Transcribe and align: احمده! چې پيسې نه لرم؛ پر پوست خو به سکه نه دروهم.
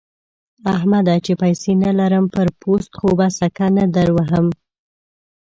احمده! 0.75 1.15
چې 1.25 1.33
پيسې 1.41 1.71
نه 1.83 1.91
لرم؛ 1.99 2.25
پر 2.35 2.47
پوست 2.59 2.91
خو 2.99 3.09
به 3.17 3.27
سکه 3.37 3.67
نه 3.77 3.85
دروهم. 3.95 4.47